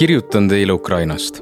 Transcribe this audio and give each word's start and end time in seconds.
kirjutan 0.00 0.48
teile 0.48 0.72
Ukrainast. 0.72 1.40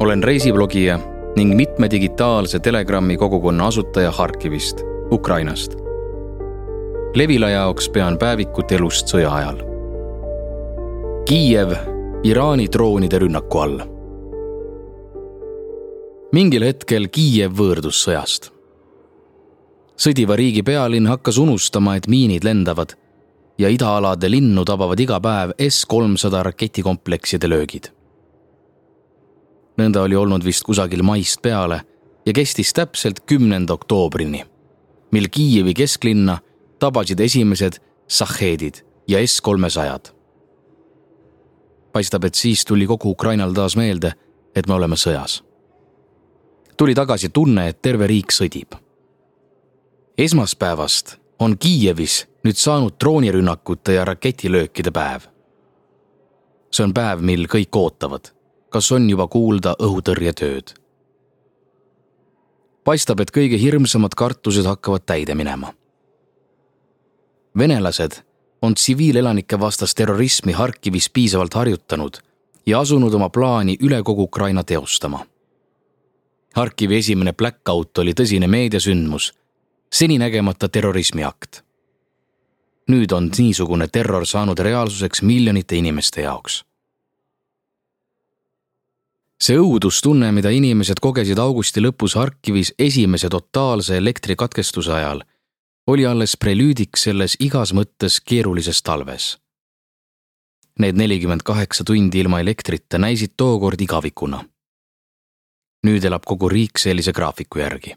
olen 0.00 0.22
reisiblogija 0.22 0.98
ning 1.36 1.54
mitme 1.56 1.90
digitaalse 1.90 2.58
Telegrami 2.58 3.16
kogukonna 3.16 3.66
asutaja 3.66 4.10
Harkivist, 4.10 4.80
Ukrainast. 5.10 5.72
Levila 7.14 7.48
jaoks 7.50 7.88
pean 7.88 8.18
päevikut 8.18 8.72
elust 8.72 9.14
sõja 9.14 9.30
ajal. 9.34 9.62
Kiiev 11.28 11.76
Iraani 12.22 12.66
droonide 12.72 13.18
rünnaku 13.18 13.58
all. 13.58 13.80
mingil 16.32 16.66
hetkel 16.66 17.06
Kiiev 17.08 17.52
võõrdus 17.52 18.02
sõjast. 18.02 18.50
sõdiva 19.96 20.36
riigi 20.36 20.62
pealinn 20.62 21.06
hakkas 21.06 21.38
unustama, 21.38 21.96
et 21.96 22.08
miinid 22.08 22.44
lendavad 22.44 22.98
ja 23.58 23.68
idaalade 23.68 24.30
linnu 24.30 24.64
tabavad 24.64 25.00
iga 25.00 25.20
päev 25.20 25.50
S-300 25.68 26.42
raketikomplekside 26.42 27.48
löögid. 27.48 27.90
nõnda 29.78 30.02
oli 30.02 30.16
olnud 30.16 30.44
vist 30.44 30.64
kusagil 30.66 31.02
maist 31.02 31.42
peale 31.42 31.80
ja 32.26 32.32
kestis 32.32 32.72
täpselt 32.72 33.20
kümnenda 33.20 33.74
oktoobrini, 33.74 34.44
mil 35.10 35.28
Kiievi 35.30 35.74
kesklinna 35.74 36.38
tabasid 36.78 37.20
esimesed 37.20 37.78
Sahheedid 38.08 38.74
ja 39.08 39.26
S-300-d. 39.26 40.10
paistab, 41.92 42.24
et 42.24 42.34
siis 42.34 42.64
tuli 42.64 42.86
kogu 42.86 43.10
Ukrainal 43.10 43.52
taas 43.52 43.76
meelde, 43.76 44.12
et 44.54 44.66
me 44.66 44.74
oleme 44.74 44.96
sõjas. 44.96 45.42
tuli 46.76 46.94
tagasi 46.94 47.28
tunne, 47.28 47.68
et 47.68 47.82
terve 47.82 48.06
riik 48.06 48.32
sõdib. 48.32 48.74
esmaspäevast 50.18 51.27
on 51.38 51.58
Kiievis 51.58 52.26
nüüd 52.44 52.56
saanud 52.56 52.96
droonirünnakute 53.00 53.92
ja 53.92 54.04
raketilöökide 54.04 54.90
päev. 54.90 55.20
see 56.70 56.84
on 56.84 56.92
päev, 56.94 57.22
mil 57.24 57.46
kõik 57.48 57.72
ootavad, 57.76 58.30
kas 58.68 58.92
on 58.92 59.10
juba 59.10 59.26
kuulda 59.28 59.74
õhutõrjetööd. 59.80 60.74
paistab, 62.84 63.20
et 63.20 63.30
kõige 63.30 63.58
hirmsamad 63.60 64.14
kartused 64.14 64.66
hakkavad 64.66 65.06
täide 65.06 65.34
minema. 65.34 65.74
venelased 67.58 68.22
on 68.62 68.74
tsiviilelanike 68.74 69.60
vastast 69.60 69.96
terrorismi 69.96 70.52
Harkivis 70.52 71.10
piisavalt 71.10 71.54
harjutanud 71.54 72.18
ja 72.66 72.80
asunud 72.80 73.14
oma 73.14 73.28
plaani 73.28 73.76
üle 73.80 74.02
kogu 74.02 74.22
Ukraina 74.22 74.64
teostama. 74.64 75.26
Harkivi 76.54 76.96
esimene 76.96 77.32
blackout 77.32 77.98
oli 77.98 78.12
tõsine 78.12 78.46
meediasündmus, 78.46 79.32
seninägemata 79.92 80.68
terrorismiakt 80.68 81.62
nüüd 82.88 83.12
on 83.12 83.28
niisugune 83.38 83.88
terror 83.92 84.26
saanud 84.26 84.58
reaalsuseks 84.58 85.22
miljonite 85.22 85.76
inimeste 85.76 86.24
jaoks. 86.24 86.64
see 89.38 89.54
õudustunne, 89.54 90.32
mida 90.34 90.50
inimesed 90.50 90.98
kogesid 91.00 91.38
augusti 91.38 91.80
lõpus 91.80 92.16
Harkivis 92.18 92.72
esimese 92.78 93.28
totaalse 93.30 93.96
elektrikatkestuse 93.96 94.92
ajal, 94.92 95.22
oli 95.86 96.06
alles 96.06 96.34
prelüüdiks 96.36 97.06
selles 97.06 97.36
igas 97.40 97.72
mõttes 97.72 98.18
keerulises 98.24 98.82
talves. 98.82 99.38
Need 100.78 100.98
nelikümmend 100.98 101.46
kaheksa 101.46 101.84
tundi 101.84 102.20
ilma 102.20 102.40
elektrita 102.40 102.98
näisid 102.98 103.36
tookord 103.36 103.80
igavikuna. 103.80 104.44
nüüd 105.86 106.04
elab 106.04 106.24
kogu 106.26 106.48
riik 106.48 106.78
sellise 106.78 107.12
graafiku 107.12 107.58
järgi. 107.58 107.94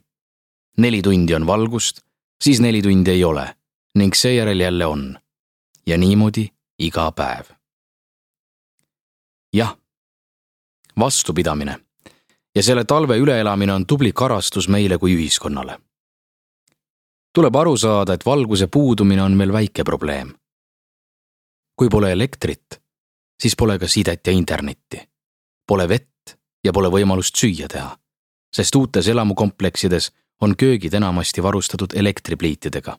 Neli 0.78 1.02
tundi 1.02 1.36
on 1.36 1.48
valgust, 1.48 2.02
siis 2.42 2.60
neli 2.60 2.82
tundi 2.82 3.12
ei 3.12 3.24
ole 3.24 3.56
ning 3.96 4.14
seejärel 4.14 4.60
jälle 4.60 4.86
on. 4.86 5.20
ja 5.88 5.98
niimoodi 5.98 6.48
iga 6.80 7.12
päev. 7.12 7.46
jah, 9.54 9.78
vastupidamine 11.00 11.80
ja 12.56 12.64
selle 12.64 12.84
talve 12.86 13.18
üleelamine 13.18 13.74
on 13.74 13.86
tubli 13.88 14.12
karastus 14.14 14.68
meile 14.68 14.98
kui 14.98 15.16
ühiskonnale. 15.16 15.80
tuleb 17.34 17.56
aru 17.56 17.78
saada, 17.78 18.14
et 18.14 18.26
valguse 18.26 18.68
puudumine 18.68 19.24
on 19.24 19.32
meil 19.32 19.54
väike 19.54 19.84
probleem. 19.84 20.34
kui 21.76 21.90
pole 21.90 22.12
elektrit, 22.12 22.82
siis 23.42 23.56
pole 23.56 23.80
ka 23.80 23.88
sidet 23.88 24.28
ja 24.28 24.34
internetti. 24.34 25.10
Pole 25.68 25.90
vett 25.90 26.38
ja 26.64 26.74
pole 26.74 26.90
võimalust 26.90 27.36
süüa 27.36 27.68
teha, 27.68 27.98
sest 28.54 28.76
uutes 28.76 29.08
elamukompleksides 29.08 30.12
on 30.42 30.56
köögid 30.58 30.94
enamasti 30.94 31.44
varustatud 31.44 31.94
elektripliitidega 31.96 32.98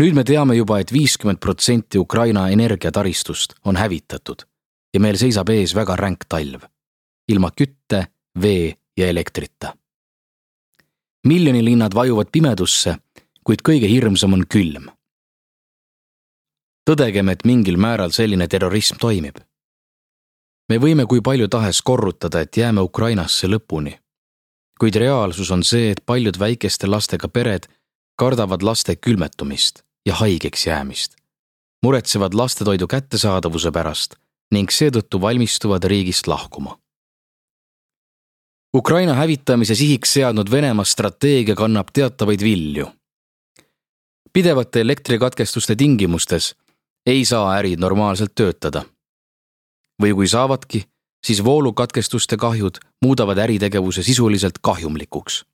nüüd 0.00 0.16
me 0.16 0.24
teame 0.24 0.56
juba 0.56 0.78
et, 0.80 0.88
et 0.88 0.96
viiskümmend 0.96 1.40
protsenti 1.44 1.98
Ukraina 1.98 2.48
energiataristust 2.48 3.58
on 3.64 3.76
hävitatud 3.76 4.46
ja 4.94 5.00
meil 5.00 5.18
seisab 5.20 5.50
ees 5.52 5.74
väga 5.76 5.96
ränk 5.96 6.24
talv, 6.28 6.64
ilma 7.28 7.50
kütte, 7.50 8.06
vee 8.40 8.74
ja 8.96 9.08
elektrita. 9.08 9.76
miljonilinnad 11.26 11.94
vajuvad 11.94 12.30
pimedusse, 12.32 12.96
kuid 13.44 13.60
kõige 13.62 13.88
hirmsam 13.88 14.32
on 14.32 14.46
külm. 14.46 14.88
tõdegem, 16.90 17.30
et 17.30 17.44
mingil 17.44 17.76
määral 17.76 18.10
selline 18.10 18.48
terrorism 18.48 18.96
toimib. 18.96 19.36
me 20.68 20.78
võime 20.78 21.06
kui 21.06 21.20
palju 21.20 21.48
tahes 21.48 21.82
korrutada, 21.82 22.40
et 22.40 22.56
jääme 22.56 22.80
Ukrainasse 22.80 23.46
lõpuni. 23.46 23.98
Kuid 24.80 24.96
reaalsus 24.96 25.50
on 25.50 25.62
see, 25.64 25.90
et 25.92 26.00
paljud 26.06 26.38
väikeste 26.40 26.88
lastega 26.88 27.28
pered 27.28 27.68
kardavad 28.18 28.62
laste 28.62 28.96
külmetumist 28.96 29.82
ja 30.06 30.14
haigeks 30.14 30.66
jäämist, 30.66 31.16
muretsevad 31.84 32.34
lastetoidu 32.34 32.86
kättesaadavuse 32.86 33.72
pärast 33.72 34.16
ning 34.54 34.72
seetõttu 34.72 35.20
valmistuvad 35.20 35.84
riigist 35.84 36.26
lahkuma. 36.26 36.78
Ukraina 38.74 39.14
hävitamise 39.14 39.74
sihiks 39.74 40.12
seadnud 40.12 40.50
Venemaa 40.50 40.84
strateegia 40.84 41.54
kannab 41.54 41.88
teatavaid 41.92 42.40
vilju. 42.40 42.86
pidevate 44.32 44.80
elektrikatkestuste 44.80 45.76
tingimustes 45.76 46.54
ei 47.06 47.24
saa 47.24 47.56
ärid 47.58 47.80
normaalselt 47.80 48.34
töötada. 48.34 48.84
või 50.02 50.14
kui 50.14 50.28
saavadki, 50.28 50.84
siis 51.26 51.44
voolukatkestuste 51.44 52.36
kahjud 52.36 52.78
muudavad 53.02 53.38
äritegevuse 53.38 54.02
sisuliselt 54.02 54.58
kahjumlikuks. 54.60 55.44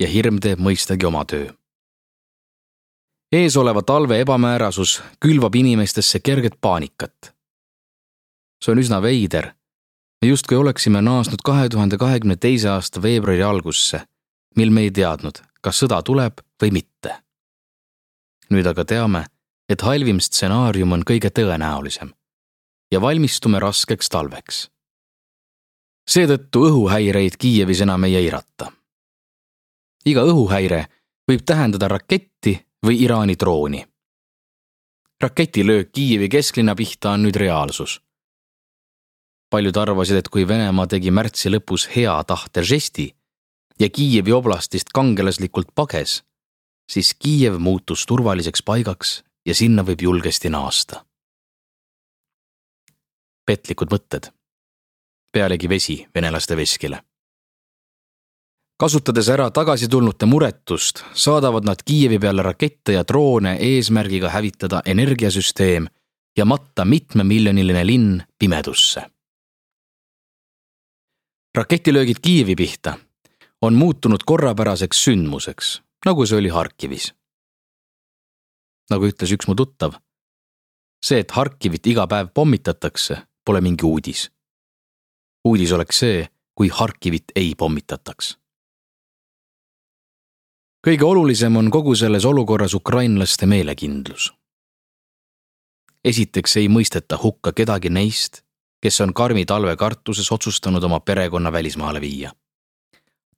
ja 0.00 0.08
hirm 0.08 0.38
teeb 0.40 0.60
mõistagi 0.60 1.06
oma 1.06 1.24
töö 1.24 1.52
eesoleva 3.32 3.82
talve 3.82 4.20
ebamäärasus 4.20 5.02
külvab 5.20 5.54
inimestesse 5.54 6.20
kerget 6.20 6.52
paanikat. 6.60 7.34
see 8.64 8.72
on 8.72 8.78
üsna 8.78 9.02
veider. 9.02 9.52
me 10.22 10.28
justkui 10.28 10.56
oleksime 10.56 11.02
naasnud 11.02 11.42
kahe 11.44 11.68
tuhande 11.68 11.98
kahekümne 11.98 12.36
teise 12.36 12.68
aasta 12.68 13.02
veebruari 13.02 13.42
algusse, 13.42 14.00
mil 14.56 14.70
me 14.70 14.80
ei 14.80 14.90
teadnud, 14.90 15.42
kas 15.60 15.82
sõda 15.82 16.02
tuleb 16.02 16.40
või 16.62 16.70
mitte. 16.72 17.16
nüüd 18.50 18.66
aga 18.66 18.84
teame, 18.84 19.26
et 19.68 19.80
halvim 19.80 20.20
stsenaarium 20.20 20.92
on 20.92 21.02
kõige 21.02 21.30
tõenäolisem 21.30 22.12
ja 22.92 23.00
valmistume 23.00 23.60
raskeks 23.60 24.08
talveks. 24.08 24.70
seetõttu 26.10 26.66
õhuhäireid 26.68 27.36
Kiievis 27.38 27.80
enam 27.80 28.04
ei 28.04 28.16
eirata. 28.16 28.72
iga 30.06 30.22
õhuhäire 30.22 30.86
võib 31.30 31.42
tähendada 31.44 31.88
raketti 31.88 32.66
või 32.86 33.02
Iraani 33.02 33.34
drooni. 33.34 33.86
raketilöök 35.22 35.92
Kiievi 35.92 36.28
kesklinna 36.28 36.74
pihta 36.74 37.10
on 37.10 37.22
nüüd 37.22 37.36
reaalsus. 37.36 38.00
paljud 39.50 39.76
arvasid, 39.76 40.16
et 40.16 40.28
kui 40.28 40.48
Venemaa 40.48 40.86
tegi 40.86 41.10
märtsi 41.10 41.50
lõpus 41.50 41.88
hea 41.96 42.24
tahte 42.24 42.62
žesti 42.62 43.14
ja 43.80 43.88
Kiievi 43.88 44.32
oblastist 44.32 44.88
kangelaslikult 44.94 45.74
pages, 45.74 46.22
siis 46.90 47.14
Kiiev 47.14 47.58
muutus 47.58 48.06
turvaliseks 48.06 48.62
paigaks 48.62 49.24
ja 49.46 49.54
sinna 49.54 49.82
võib 49.82 50.02
julgesti 50.02 50.48
naasta. 50.48 51.05
Petlikud 53.46 53.92
mõtted. 53.92 54.32
pealegi 55.32 55.68
vesi 55.68 56.06
venelaste 56.14 56.56
veskile 56.56 57.02
kasutades 58.76 59.28
ära 59.32 59.50
tagasitulnute 59.50 60.26
muretust, 60.26 61.02
saadavad 61.14 61.64
nad 61.64 61.82
Kiievi 61.84 62.18
peale 62.20 62.42
rakette 62.42 62.92
ja 62.92 63.04
droone 63.08 63.56
eesmärgiga 63.60 64.30
hävitada 64.30 64.82
energiasüsteem 64.84 65.88
ja 66.36 66.44
matta 66.44 66.84
mitmemiljoniline 66.84 67.86
linn 67.86 68.22
pimedusse. 68.38 69.02
raketilöögid 71.56 72.16
Kiievi 72.22 72.56
pihta 72.56 72.98
on 73.62 73.74
muutunud 73.74 74.20
korrapäraseks 74.26 75.04
sündmuseks, 75.04 75.82
nagu 76.04 76.26
see 76.26 76.38
oli 76.38 76.48
Harkivis. 76.48 77.14
nagu 78.90 79.06
ütles 79.06 79.32
üks 79.32 79.48
mu 79.48 79.54
tuttav, 79.54 79.96
see, 81.04 81.18
et 81.18 81.30
Harkivit 81.30 81.86
iga 81.86 82.06
päev 82.06 82.28
pommitatakse, 82.34 83.16
pole 83.46 83.60
mingi 83.60 83.86
uudis. 83.86 84.30
uudis 85.44 85.72
oleks 85.72 86.02
see, 86.02 86.26
kui 86.54 86.68
Harkivit 86.68 87.32
ei 87.36 87.54
pommitataks 87.54 88.36
kõige 90.86 91.02
olulisem 91.04 91.56
on 91.56 91.70
kogu 91.70 91.94
selles 91.98 92.24
olukorras 92.24 92.74
ukrainlaste 92.74 93.46
meelekindlus. 93.46 94.32
esiteks 96.04 96.56
ei 96.56 96.68
mõisteta 96.68 97.18
hukka 97.22 97.52
kedagi 97.52 97.90
neist, 97.90 98.42
kes 98.80 99.00
on 99.00 99.14
karmi 99.14 99.44
talve 99.44 99.76
kartuses 99.76 100.32
otsustanud 100.32 100.84
oma 100.84 101.00
perekonna 101.00 101.52
välismaale 101.52 102.00
viia. 102.00 102.30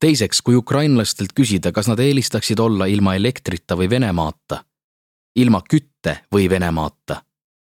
teiseks, 0.01 0.43
kui 0.43 0.55
ukrainlastelt 0.55 1.33
küsida, 1.41 1.73
kas 1.73 1.89
nad 1.89 1.99
eelistaksid 1.99 2.59
olla 2.59 2.87
ilma 2.87 3.15
elektrita 3.15 3.77
või 3.77 3.91
Venemaata, 3.91 4.65
ilma 5.37 5.63
kütte 5.71 6.19
või 6.35 6.51
Venemaata, 6.51 7.23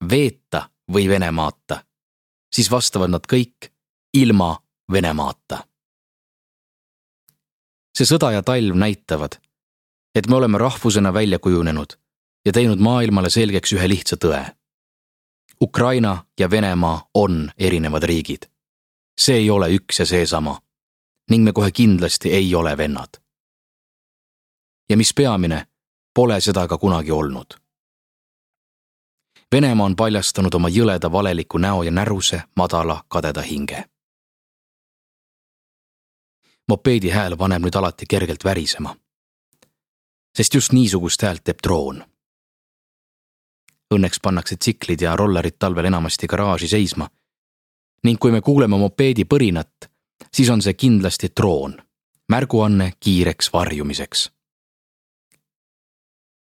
veeta 0.10 0.70
või 0.94 1.08
Venemaata, 1.08 1.84
siis 2.54 2.72
vastavad 2.72 3.10
nad 3.10 3.28
kõik 3.34 3.72
ilma 4.14 4.58
Venemaata. 4.92 5.64
see 7.98 8.06
sõda 8.08 8.32
ja 8.32 8.42
talv 8.44 8.76
näitavad, 8.76 9.36
et 10.16 10.28
me 10.28 10.36
oleme 10.36 10.58
rahvusena 10.58 11.14
välja 11.14 11.40
kujunenud 11.40 11.98
ja 12.46 12.52
teinud 12.52 12.80
maailmale 12.80 13.30
selgeks 13.30 13.74
ühe 13.74 13.88
lihtsa 13.88 14.16
tõe. 14.16 14.56
Ukraina 15.62 16.26
ja 16.40 16.50
Venemaa 16.50 17.10
on 17.14 17.52
erinevad 17.58 18.04
riigid. 18.04 18.50
see 19.20 19.36
ei 19.36 19.50
ole 19.50 19.70
üks 19.70 20.00
ja 20.00 20.06
seesama 20.06 20.62
ning 21.30 21.44
me 21.44 21.54
kohe 21.54 21.72
kindlasti 21.72 22.34
ei 22.34 22.56
ole 22.56 22.78
vennad. 22.78 23.22
ja 24.90 24.98
mis 24.98 25.14
peamine, 25.14 25.68
pole 26.14 26.42
seda 26.42 26.68
ka 26.68 26.78
kunagi 26.78 27.12
olnud. 27.12 27.61
Venemaa 29.52 29.86
on 29.86 29.96
paljastanud 29.96 30.54
oma 30.54 30.70
jõleda 30.70 31.12
valeliku 31.12 31.58
näo 31.58 31.84
ja 31.84 31.92
näruse 31.92 32.44
madala 32.56 33.04
kadeda 33.08 33.42
hinge. 33.42 33.84
mopeedi 36.68 37.10
hääl 37.10 37.36
paneb 37.38 37.66
nüüd 37.66 37.76
alati 37.76 38.06
kergelt 38.06 38.44
värisema. 38.44 38.96
sest 40.38 40.54
just 40.54 40.72
niisugust 40.72 41.22
häält 41.22 41.44
teeb 41.44 41.58
droon 41.64 42.04
Õnneks 43.92 44.22
pannakse 44.24 44.56
tsiklid 44.56 45.02
ja 45.02 45.16
rollerid 45.16 45.58
talvel 45.60 45.86
enamasti 45.86 46.28
garaaži 46.28 46.68
seisma. 46.68 47.10
ning 48.04 48.20
kui 48.20 48.32
me 48.32 48.42
kuuleme 48.42 48.78
mopeedi 48.78 49.26
põrinat, 49.26 49.92
siis 50.34 50.50
on 50.50 50.62
see 50.62 50.74
kindlasti 50.74 51.28
droon, 51.40 51.82
märguanne 52.30 52.94
kiireks 53.00 53.54
varjumiseks. 53.54 54.32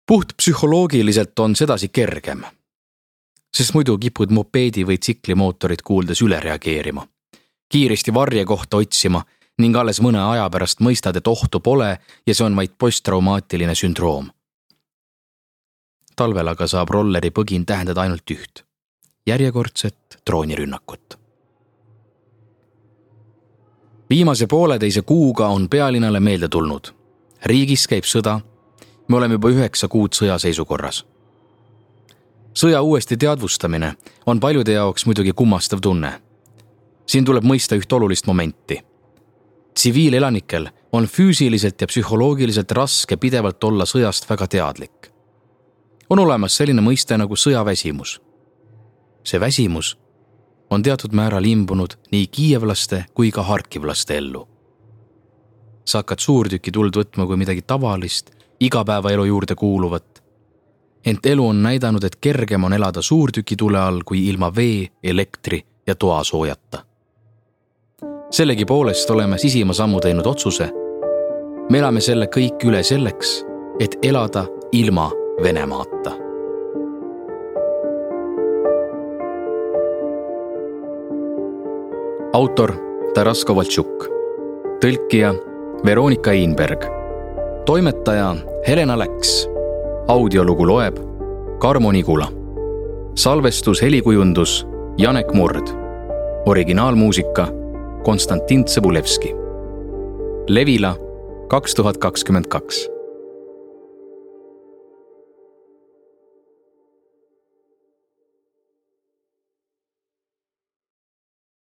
puht 0.07 0.33
psühholoogiliselt 0.37 1.39
on 1.39 1.55
sedasi 1.55 1.89
kergem, 1.89 2.43
sest 3.55 3.73
muidu 3.73 3.97
kipud 3.97 4.33
mopeedi 4.35 4.83
või 4.83 4.99
tsikli 4.99 5.35
mootorit 5.35 5.81
kuuldes 5.81 6.21
üle 6.21 6.39
reageerima, 6.43 7.07
kiiresti 7.71 8.13
varje 8.13 8.45
kohta 8.45 8.77
otsima 8.77 9.23
ning 9.59 9.75
alles 9.77 10.01
mõne 10.03 10.19
aja 10.19 10.49
pärast 10.51 10.81
mõistad, 10.83 11.15
et 11.15 11.27
ohtu 11.27 11.59
pole 11.59 11.97
ja 12.27 12.35
see 12.35 12.45
on 12.45 12.55
vaid 12.55 12.75
posttraumaatiline 12.77 13.75
sündroom 13.75 14.27
talvel 16.15 16.47
aga 16.47 16.67
saab 16.67 16.91
rolleri 16.95 17.31
põgin 17.35 17.65
tähendada 17.67 18.05
ainult 18.05 18.31
üht, 18.31 18.63
järjekordset 19.27 20.19
droonirünnakut. 20.27 21.19
viimase 24.09 24.47
pooleteise 24.47 25.01
kuuga 25.01 25.47
on 25.47 25.69
pealinnale 25.69 26.19
meelde 26.19 26.47
tulnud, 26.47 26.91
riigis 27.45 27.87
käib 27.87 28.05
sõda, 28.05 28.39
me 29.07 29.17
oleme 29.17 29.39
juba 29.39 29.49
üheksa 29.49 29.87
kuud 29.87 30.13
sõjaseisukorras. 30.13 31.05
Sõja 32.55 32.81
uuesti 32.81 33.17
teadvustamine 33.17 33.95
on 34.25 34.39
paljude 34.39 34.71
jaoks 34.71 35.05
muidugi 35.05 35.31
kummastav 35.31 35.79
tunne. 35.81 36.21
siin 37.05 37.25
tuleb 37.25 37.43
mõista 37.43 37.75
üht 37.75 37.93
olulist 37.93 38.27
momenti. 38.27 38.81
tsiviilelanikel 39.73 40.69
on 40.91 41.05
füüsiliselt 41.05 41.81
ja 41.81 41.87
psühholoogiliselt 41.87 42.71
raske 42.71 43.17
pidevalt 43.17 43.63
olla 43.63 43.85
sõjast 43.85 44.29
väga 44.29 44.47
teadlik 44.47 45.15
on 46.09 46.19
olemas 46.19 46.57
selline 46.57 46.81
mõiste 46.81 47.17
nagu 47.17 47.35
sõjaväsimus. 47.35 48.19
see 49.23 49.39
väsimus 49.39 49.97
on 50.69 50.83
teatud 50.83 51.13
määral 51.13 51.45
imbunud 51.45 51.95
nii 52.11 52.27
kiievlaste 52.27 53.05
kui 53.13 53.31
ka 53.31 53.43
harkivlaste 53.43 54.17
ellu. 54.17 54.47
sa 55.85 55.97
hakkad 55.97 56.19
suurtükituld 56.19 56.95
võtma 56.95 57.25
kui 57.25 57.37
midagi 57.37 57.61
tavalist, 57.61 58.31
igapäevaelu 58.59 59.25
juurde 59.25 59.55
kuuluvat. 59.55 60.14
Ent 61.05 61.25
elu 61.25 61.47
on 61.47 61.63
näidanud, 61.63 62.03
et 62.03 62.15
kergem 62.15 62.63
on 62.63 62.73
elada 62.73 63.01
suurtükitule 63.01 63.79
all 63.79 64.01
kui 64.05 64.27
ilma 64.27 64.55
vee, 64.55 64.87
elektri 65.03 65.61
ja 65.87 65.95
toasoojata. 65.95 66.85
sellegipoolest 68.31 69.09
oleme 69.09 69.37
sisima 69.37 69.73
sammu 69.73 69.99
teinud 69.99 70.25
otsuse. 70.25 70.69
me 71.69 71.79
elame 71.79 72.01
selle 72.01 72.25
kõik 72.25 72.65
üle 72.65 72.83
selleks, 72.83 73.45
et 73.79 73.97
elada 74.03 74.45
ilma 74.71 75.11
Venemaata. 75.43 76.25
autor 82.33 82.73
Taras 83.13 83.45
Kovaltšuk, 83.45 84.07
tõlkija 84.83 85.29
Veronika 85.85 86.31
Einberg, 86.31 86.83
toimetaja 87.65 88.35
Helena 88.67 88.97
Läks, 88.99 89.54
audiolugu 90.07 90.67
loeb 90.67 90.97
Karmo 91.59 91.91
Nigula, 91.91 92.27
salvestus, 93.15 93.81
helikujundus 93.81 94.67
Janek 94.97 95.33
Murd, 95.33 95.67
originaalmuusika 96.45 97.47
Konstantin 98.03 98.65
Tsõbulevski. 98.65 99.33
Levila 100.47 100.95
kaks 101.49 101.75
tuhat 101.75 101.97
kakskümmend 101.97 102.45
kaks 102.47 102.94